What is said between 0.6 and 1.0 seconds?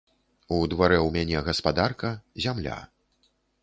дварэ